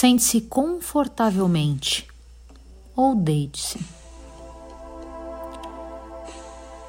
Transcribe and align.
Sente-se 0.00 0.40
confortavelmente 0.40 2.08
ou 2.96 3.14
deite-se. 3.14 3.78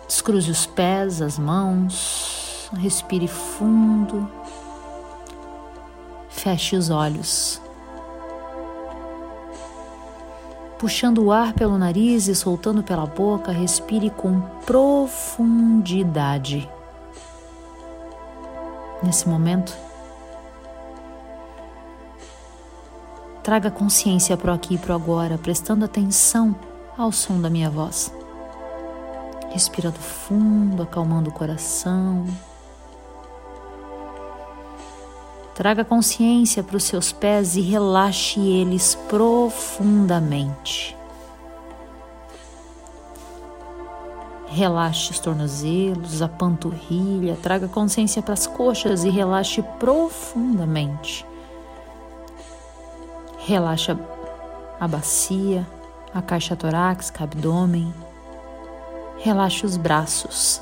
Descruze 0.07 0.49
os 0.49 0.65
pés, 0.65 1.21
as 1.21 1.37
mãos, 1.37 2.69
respire 2.77 3.27
fundo, 3.27 4.31
feche 6.29 6.77
os 6.77 6.89
olhos. 6.89 7.61
Puxando 10.79 11.21
o 11.21 11.33
ar 11.33 11.51
pelo 11.51 11.77
nariz 11.77 12.29
e 12.29 12.33
soltando 12.33 12.81
pela 12.81 13.05
boca, 13.05 13.51
respire 13.51 14.09
com 14.09 14.39
profundidade. 14.65 16.65
Nesse 19.03 19.27
momento, 19.27 19.90
traga 23.43 23.71
consciência 23.71 24.37
para 24.37 24.51
o 24.51 24.55
aqui 24.55 24.75
e 24.75 24.77
para 24.77 24.93
o 24.93 24.95
agora, 24.95 25.37
prestando 25.37 25.85
atenção 25.85 26.55
ao 26.97 27.11
som 27.11 27.39
da 27.39 27.49
minha 27.49 27.69
voz 27.69 28.11
respirando 29.51 29.99
fundo, 29.99 30.81
acalmando 30.81 31.29
o 31.29 31.33
coração. 31.33 32.25
Traga 35.53 35.83
consciência 35.83 36.63
para 36.63 36.77
os 36.77 36.83
seus 36.83 37.11
pés 37.11 37.55
e 37.55 37.61
relaxe 37.61 38.39
eles 38.39 38.95
profundamente. 39.09 40.97
Relaxe 44.47 45.11
os 45.11 45.19
tornozelos, 45.19 46.21
a 46.21 46.27
panturrilha, 46.27 47.37
traga 47.41 47.67
consciência 47.67 48.21
para 48.21 48.33
as 48.33 48.47
coxas 48.47 49.03
e 49.03 49.09
relaxe 49.09 49.61
profundamente. 49.79 51.25
Relaxa 53.51 53.99
a 54.79 54.87
bacia, 54.87 55.67
a 56.13 56.21
caixa 56.21 56.55
torácica, 56.55 57.25
abdômen, 57.25 57.93
Relaxe 59.17 59.65
os 59.65 59.75
braços, 59.75 60.61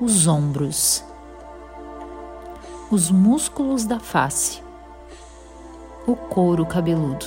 os 0.00 0.26
ombros, 0.26 1.04
os 2.90 3.12
músculos 3.12 3.84
da 3.84 4.00
face, 4.00 4.60
o 6.04 6.16
couro 6.16 6.66
cabeludo. 6.66 7.26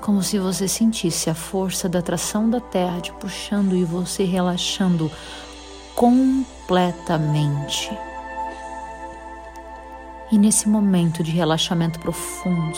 Como 0.00 0.20
se 0.20 0.36
você 0.36 0.66
sentisse 0.66 1.30
a 1.30 1.36
força 1.36 1.88
da 1.88 2.00
atração 2.00 2.50
da 2.50 2.58
terra 2.58 3.00
te 3.00 3.12
puxando 3.12 3.76
e 3.76 3.84
você 3.84 4.24
relaxando 4.24 5.08
completamente. 5.94 7.96
E 10.34 10.38
nesse 10.38 10.68
momento 10.68 11.22
de 11.22 11.30
relaxamento 11.30 12.00
profundo, 12.00 12.76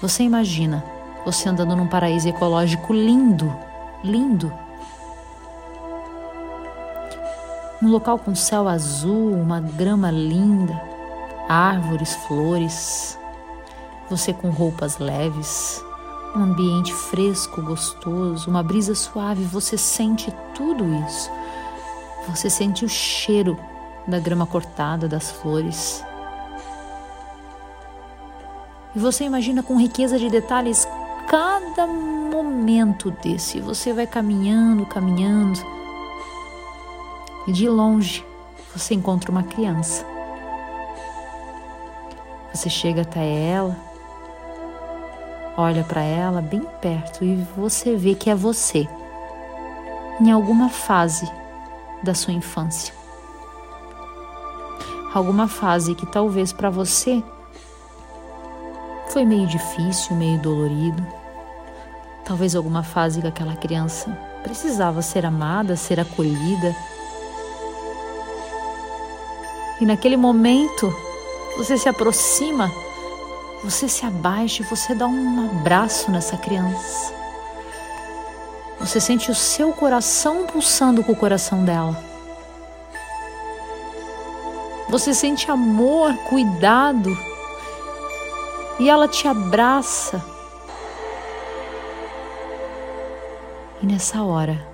você 0.00 0.22
imagina 0.22 0.82
você 1.26 1.46
andando 1.46 1.76
num 1.76 1.86
paraíso 1.86 2.26
ecológico 2.26 2.94
lindo, 2.94 3.54
lindo. 4.02 4.50
Um 7.82 7.90
local 7.90 8.18
com 8.18 8.34
céu 8.34 8.66
azul, 8.66 9.34
uma 9.34 9.60
grama 9.60 10.10
linda, 10.10 10.72
árvores, 11.46 12.14
flores. 12.26 13.18
Você 14.08 14.32
com 14.32 14.48
roupas 14.48 14.96
leves, 14.96 15.84
um 16.34 16.44
ambiente 16.44 16.94
fresco, 16.94 17.60
gostoso, 17.60 18.48
uma 18.48 18.62
brisa 18.62 18.94
suave. 18.94 19.44
Você 19.44 19.76
sente 19.76 20.34
tudo 20.54 20.82
isso. 21.06 21.30
Você 22.26 22.48
sente 22.48 22.86
o 22.86 22.88
cheiro 22.88 23.58
da 24.10 24.18
grama 24.18 24.46
cortada, 24.46 25.08
das 25.08 25.30
flores. 25.30 26.04
E 28.94 28.98
você 28.98 29.24
imagina 29.24 29.62
com 29.62 29.78
riqueza 29.78 30.18
de 30.18 30.28
detalhes 30.28 30.86
cada 31.28 31.86
momento 31.86 33.10
desse. 33.10 33.60
Você 33.60 33.92
vai 33.92 34.06
caminhando, 34.06 34.84
caminhando, 34.84 35.60
e 37.46 37.52
de 37.52 37.68
longe 37.68 38.24
você 38.74 38.94
encontra 38.94 39.30
uma 39.30 39.42
criança. 39.42 40.04
Você 42.52 42.68
chega 42.68 43.02
até 43.02 43.24
ela, 43.24 43.76
olha 45.56 45.84
para 45.84 46.02
ela 46.02 46.42
bem 46.42 46.62
perto 46.80 47.24
e 47.24 47.36
você 47.56 47.96
vê 47.96 48.14
que 48.14 48.28
é 48.28 48.34
você, 48.34 48.88
em 50.20 50.30
alguma 50.30 50.68
fase 50.68 51.30
da 52.02 52.14
sua 52.14 52.32
infância. 52.32 52.99
Alguma 55.12 55.48
fase 55.48 55.94
que 55.94 56.06
talvez 56.06 56.52
para 56.52 56.70
você 56.70 57.22
foi 59.08 59.24
meio 59.24 59.46
difícil, 59.46 60.14
meio 60.14 60.40
dolorido 60.40 61.20
Talvez 62.30 62.54
alguma 62.54 62.84
fase 62.84 63.20
que 63.20 63.26
aquela 63.26 63.56
criança 63.56 64.16
precisava 64.44 65.02
ser 65.02 65.26
amada, 65.26 65.74
ser 65.74 65.98
acolhida. 65.98 66.76
E 69.80 69.84
naquele 69.84 70.16
momento, 70.16 70.94
você 71.56 71.76
se 71.76 71.88
aproxima, 71.88 72.70
você 73.64 73.88
se 73.88 74.06
abaixa 74.06 74.62
e 74.62 74.64
você 74.64 74.94
dá 74.94 75.08
um 75.08 75.50
abraço 75.50 76.08
nessa 76.08 76.36
criança. 76.36 77.12
Você 78.78 79.00
sente 79.00 79.28
o 79.28 79.34
seu 79.34 79.72
coração 79.72 80.46
pulsando 80.46 81.02
com 81.02 81.10
o 81.10 81.16
coração 81.16 81.64
dela. 81.64 82.09
Você 84.90 85.14
sente 85.14 85.50
amor, 85.50 86.14
cuidado. 86.28 87.16
E 88.78 88.88
ela 88.88 89.06
te 89.06 89.28
abraça 89.28 90.22
E 93.82 93.86
nessa 93.86 94.22
hora, 94.22 94.68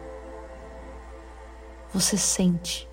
você 1.94 2.16
sente 2.16 2.88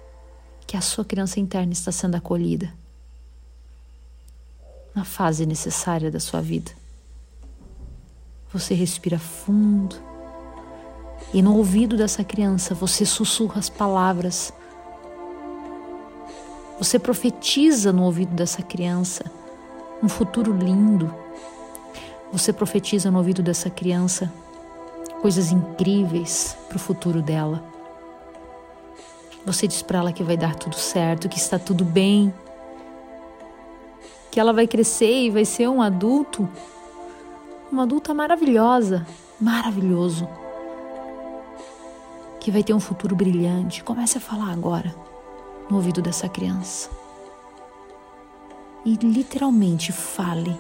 que 0.68 0.78
a 0.78 0.82
sua 0.82 1.04
criança 1.04 1.40
interna 1.40 1.74
está 1.74 1.92
sendo 1.92 2.16
acolhida 2.16 2.72
na 4.94 5.04
fase 5.04 5.46
necessária 5.48 6.12
da 6.12 6.20
sua 6.20 6.40
vida. 6.40 6.72
Você 8.52 8.76
respira 8.76 9.18
fundo 9.18 9.96
e 11.34 11.42
no 11.42 11.58
ouvido 11.58 11.98
dessa 11.98 12.24
criança 12.24 12.76
você 12.76 13.08
sussurra 13.08 13.58
as 13.58 13.70
palavras. 13.70 14.54
Você 16.80 16.98
profetiza 16.98 17.94
no 17.94 18.04
ouvido 18.04 18.34
dessa 18.34 18.62
criança 18.62 19.24
um 20.02 20.10
futuro 20.10 20.52
lindo. 20.52 21.14
Você 22.32 22.52
profetiza 22.52 23.12
no 23.12 23.20
ouvido 23.20 23.44
dessa 23.44 23.70
criança 23.70 24.32
coisas 25.22 25.52
incríveis 25.52 26.58
para 26.68 26.76
o 26.76 26.80
futuro 26.80 27.22
dela. 27.22 27.64
Você 29.46 29.68
diz 29.68 29.82
para 29.82 30.00
ela 30.00 30.12
que 30.12 30.24
vai 30.24 30.36
dar 30.36 30.56
tudo 30.56 30.76
certo, 30.76 31.30
que 31.30 31.38
está 31.38 31.60
tudo 31.60 31.86
bem, 31.86 32.34
que 34.32 34.40
ela 34.40 34.52
vai 34.52 34.66
crescer 34.66 35.26
e 35.26 35.30
vai 35.30 35.46
ser 35.46 35.70
um 35.70 35.82
adulto, 35.82 36.50
uma 37.72 37.84
adulta 37.84 38.14
maravilhosa, 38.14 39.06
maravilhoso, 39.40 40.28
que 42.40 42.50
vai 42.50 42.64
ter 42.64 42.74
um 42.74 42.80
futuro 42.80 43.16
brilhante. 43.16 43.84
Comece 43.84 44.18
a 44.18 44.22
falar 44.22 44.52
agora 44.52 45.03
no 45.70 45.78
ouvido 45.78 46.02
dessa 46.02 46.28
criança. 46.28 46.90
E 48.86 48.96
literalmente 48.96 49.92
fale. 49.92 50.60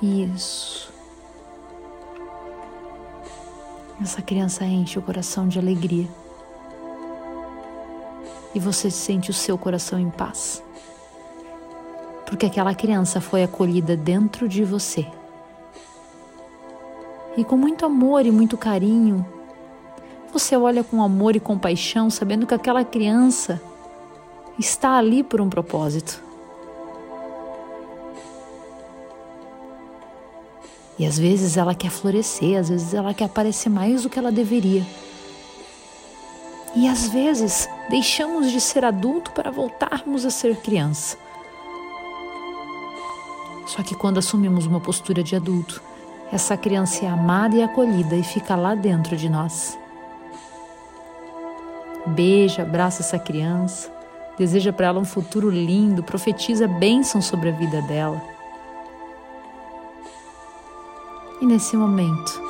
Isso. 0.00 0.92
Essa 4.00 4.20
criança 4.20 4.64
enche 4.64 4.98
o 4.98 5.02
coração 5.02 5.46
de 5.46 5.58
alegria. 5.58 6.08
E 8.54 8.58
você 8.58 8.90
sente 8.90 9.30
o 9.30 9.34
seu 9.34 9.56
coração 9.56 9.98
em 9.98 10.10
paz. 10.10 10.62
Porque 12.26 12.46
aquela 12.46 12.74
criança 12.74 13.20
foi 13.20 13.42
acolhida 13.42 13.96
dentro 13.96 14.48
de 14.48 14.64
você. 14.64 15.06
E 17.36 17.44
com 17.44 17.56
muito 17.56 17.86
amor 17.86 18.26
e 18.26 18.30
muito 18.30 18.58
carinho, 18.58 19.24
você 20.32 20.56
olha 20.56 20.82
com 20.82 21.02
amor 21.02 21.36
e 21.36 21.40
compaixão, 21.40 22.08
sabendo 22.08 22.46
que 22.46 22.54
aquela 22.54 22.84
criança 22.84 23.60
está 24.58 24.96
ali 24.96 25.22
por 25.22 25.40
um 25.40 25.48
propósito. 25.48 26.22
E 30.98 31.06
às 31.06 31.18
vezes 31.18 31.56
ela 31.56 31.74
quer 31.74 31.90
florescer, 31.90 32.58
às 32.58 32.68
vezes 32.68 32.94
ela 32.94 33.12
quer 33.12 33.24
aparecer 33.24 33.68
mais 33.68 34.02
do 34.02 34.10
que 34.10 34.18
ela 34.18 34.32
deveria. 34.32 34.86
E 36.74 36.88
às 36.88 37.08
vezes 37.08 37.68
deixamos 37.90 38.50
de 38.50 38.60
ser 38.60 38.84
adulto 38.84 39.32
para 39.32 39.50
voltarmos 39.50 40.24
a 40.24 40.30
ser 40.30 40.56
criança. 40.56 41.18
Só 43.66 43.82
que 43.82 43.94
quando 43.94 44.18
assumimos 44.18 44.64
uma 44.64 44.80
postura 44.80 45.22
de 45.22 45.36
adulto, 45.36 45.82
essa 46.30 46.56
criança 46.56 47.04
é 47.04 47.08
amada 47.08 47.56
e 47.56 47.62
acolhida 47.62 48.16
e 48.16 48.22
fica 48.22 48.56
lá 48.56 48.74
dentro 48.74 49.16
de 49.16 49.28
nós. 49.28 49.78
Beija, 52.12 52.62
abraça 52.62 53.02
essa 53.02 53.18
criança, 53.18 53.90
deseja 54.38 54.72
para 54.72 54.86
ela 54.86 55.00
um 55.00 55.04
futuro 55.04 55.50
lindo, 55.50 56.02
profetiza 56.02 56.68
bênção 56.68 57.20
sobre 57.20 57.48
a 57.48 57.52
vida 57.52 57.80
dela. 57.82 58.22
E 61.40 61.46
nesse 61.46 61.76
momento, 61.76 62.40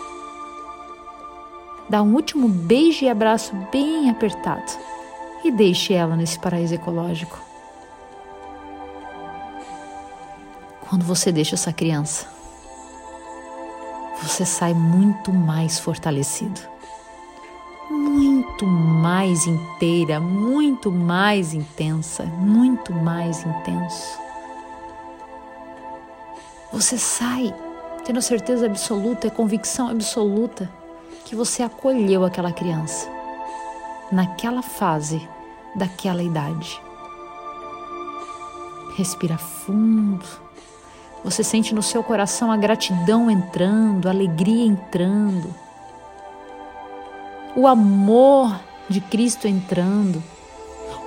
dá 1.89 2.03
um 2.03 2.15
último 2.15 2.49
beijo 2.49 3.05
e 3.05 3.09
abraço 3.09 3.55
bem 3.71 4.11
apertado 4.11 4.71
e 5.45 5.51
deixe 5.51 5.95
ela 5.95 6.17
nesse 6.17 6.39
paraíso 6.39 6.75
ecológico. 6.75 7.41
Quando 10.89 11.05
você 11.05 11.33
deixa 11.33 11.55
essa 11.55 11.73
criança, 11.73 12.27
você 14.23 14.45
sai 14.45 14.75
muito 14.75 15.33
mais 15.33 15.79
fortalecido, 15.79 16.61
muito 17.93 18.67
mais 18.67 19.47
inteira, 19.47 20.19
muito 20.19 20.91
mais 20.91 21.53
intensa, 21.53 22.25
muito 22.25 22.93
mais 22.93 23.45
intenso. 23.45 24.19
Você 26.73 26.97
sai 26.97 27.55
tendo 28.05 28.23
certeza 28.23 28.67
absoluta 28.67 29.31
convicção 29.31 29.89
absoluta 29.89 30.71
que 31.25 31.37
você 31.37 31.63
acolheu 31.63 32.25
aquela 32.25 32.53
criança 32.53 33.09
naquela 34.11 34.63
fase 34.63 35.27
daquela 35.75 36.23
idade. 36.23 36.81
Respira 38.97 39.39
fundo. 39.39 40.25
Você 41.25 41.43
sente 41.43 41.75
no 41.75 41.83
seu 41.83 42.03
coração 42.03 42.51
a 42.51 42.57
gratidão 42.57 43.31
entrando, 43.31 44.07
a 44.07 44.11
alegria 44.11 44.67
entrando, 44.67 45.55
o 47.55 47.67
amor 47.67 48.59
de 48.89 49.01
Cristo 49.01 49.47
entrando, 49.47 50.23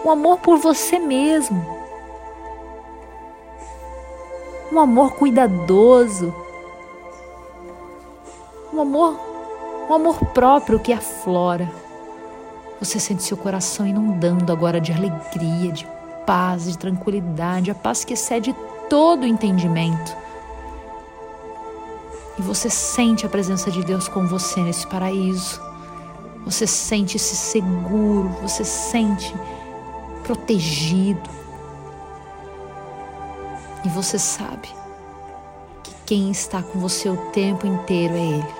o 0.03 0.09
amor 0.09 0.39
por 0.39 0.57
você 0.57 0.99
mesmo, 0.99 1.65
um 4.71 4.79
amor 4.79 5.13
cuidadoso, 5.13 6.33
um 8.73 8.81
amor, 8.81 9.19
um 9.89 9.93
amor 9.93 10.17
próprio 10.33 10.79
que 10.79 10.91
aflora. 10.91 11.71
Você 12.79 12.99
sente 12.99 13.23
seu 13.23 13.37
coração 13.37 13.87
inundando 13.87 14.51
agora 14.51 14.81
de 14.81 14.91
alegria, 14.91 15.71
de 15.71 15.87
paz, 16.25 16.65
de 16.65 16.77
tranquilidade, 16.77 17.71
a 17.71 17.75
paz 17.75 18.03
que 18.03 18.13
excede 18.13 18.55
todo 18.89 19.25
entendimento. 19.25 20.15
E 22.37 22.41
você 22.41 22.69
sente 22.69 23.25
a 23.25 23.29
presença 23.29 23.71
de 23.71 23.83
Deus 23.83 24.09
com 24.09 24.27
você 24.27 24.59
nesse 24.59 24.85
paraíso. 24.87 25.61
Você 26.45 26.67
sente-se 26.67 27.35
seguro, 27.35 28.29
você 28.41 28.63
sente 28.63 29.33
protegido. 30.23 31.29
E 33.83 33.89
você 33.89 34.19
sabe 34.19 34.67
que 35.83 35.91
quem 36.05 36.31
está 36.31 36.61
com 36.61 36.79
você 36.79 37.09
o 37.09 37.17
tempo 37.31 37.65
inteiro 37.65 38.13
é 38.13 38.19
Ele. 38.19 38.55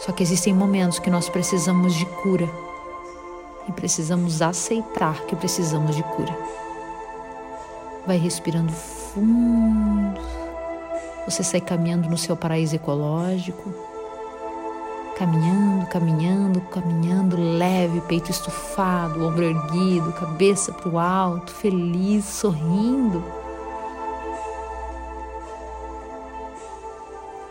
Só 0.00 0.12
que 0.12 0.22
existem 0.22 0.52
momentos 0.52 0.98
que 0.98 1.10
nós 1.10 1.28
precisamos 1.28 1.94
de 1.94 2.06
cura 2.06 2.48
e 3.68 3.72
precisamos 3.72 4.42
aceitar 4.42 5.20
que 5.26 5.36
precisamos 5.36 5.94
de 5.94 6.02
cura. 6.02 6.36
Vai 8.06 8.16
respirando 8.16 8.72
fundo. 8.72 10.20
Você 11.26 11.44
sai 11.44 11.60
caminhando 11.60 12.08
no 12.08 12.18
seu 12.18 12.36
paraíso 12.36 12.74
ecológico. 12.74 13.89
Caminhando, 15.20 15.86
caminhando, 15.86 16.60
caminhando 16.62 17.36
leve, 17.36 18.00
peito 18.08 18.30
estufado, 18.30 19.22
ombro 19.22 19.44
erguido, 19.44 20.14
cabeça 20.14 20.72
para 20.72 20.88
o 20.88 20.98
alto, 20.98 21.52
feliz, 21.52 22.24
sorrindo. 22.24 23.22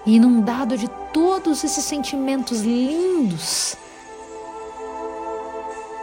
e 0.06 0.16
inundado 0.16 0.75
de 0.75 0.88
todos 1.13 1.63
esses 1.63 1.83
sentimentos 1.83 2.62
lindos, 2.62 3.75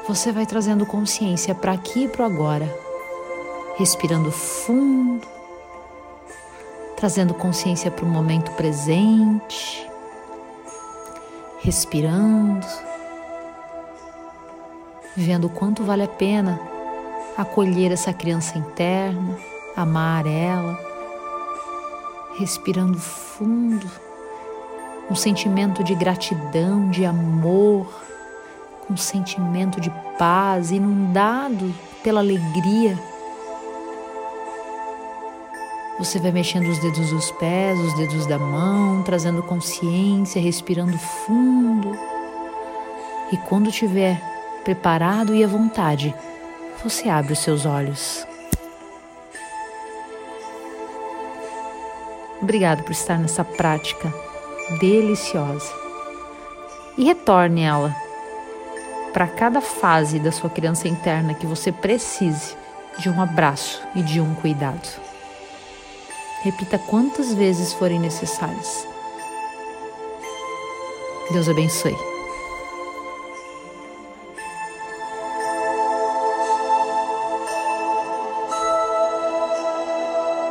você 0.07 0.31
vai 0.31 0.47
trazendo 0.47 0.87
consciência 0.87 1.55
para 1.55 1.73
aqui 1.73 2.05
e 2.05 2.09
para 2.09 2.27
agora, 2.27 2.73
respirando 3.77 4.31
fundo, 4.31 5.27
trazendo 6.97 7.35
consciência 7.35 7.91
para 7.91 8.05
o 8.05 8.09
momento 8.09 8.53
presente, 8.53 9.86
respirando, 11.61 12.67
vendo 15.17 15.47
o 15.47 15.51
quanto 15.51 15.83
vale 15.83 16.03
a 16.03 16.09
pena 16.09 16.61
acolher 17.37 17.93
essa 17.93 18.13
criança 18.13 18.59
interna, 18.59 19.37
amar 19.77 20.27
ela 20.27 20.87
respirando 22.39 22.99
fundo, 22.99 23.91
um 25.11 25.15
sentimento 25.15 25.83
de 25.83 25.95
gratidão, 25.95 26.91
de 26.91 27.05
amor, 27.05 27.89
um 28.91 28.97
sentimento 28.97 29.81
de 29.81 29.91
paz, 30.19 30.71
inundado 30.71 31.75
pela 32.03 32.21
alegria. 32.21 32.99
Você 35.99 36.19
vai 36.19 36.31
mexendo 36.31 36.69
os 36.69 36.79
dedos 36.79 37.11
dos 37.11 37.31
pés, 37.33 37.79
os 37.81 37.95
dedos 37.95 38.27
da 38.27 38.39
mão, 38.39 39.03
trazendo 39.03 39.43
consciência, 39.43 40.41
respirando 40.41 40.99
fundo. 40.99 41.99
E 43.33 43.37
quando 43.39 43.71
estiver 43.71 44.21
preparado 44.63 45.35
e 45.35 45.43
à 45.43 45.49
vontade, 45.49 46.15
você 46.85 47.09
abre 47.09 47.33
os 47.33 47.39
seus 47.39 47.65
olhos. 47.65 48.27
Obrigado 52.43 52.83
por 52.83 52.93
estar 52.93 53.19
nessa 53.19 53.43
prática 53.43 54.13
deliciosa. 54.79 55.73
E 56.99 57.05
retorne 57.05 57.63
ela 57.63 57.97
para 59.15 59.27
cada 59.27 59.63
fase 59.63 60.19
da 60.19 60.31
sua 60.31 60.51
criança 60.51 60.87
interna 60.87 61.33
que 61.33 61.47
você 61.47 61.73
precise 61.73 62.55
de 62.99 63.09
um 63.09 63.21
abraço 63.21 63.83
e 63.95 64.03
de 64.03 64.21
um 64.21 64.35
cuidado. 64.35 65.06
Repita 66.47 66.79
quantas 66.79 67.35
vezes 67.35 67.73
forem 67.73 67.99
necessárias. 67.99 68.87
Deus 71.33 71.49
abençoe. 71.49 72.16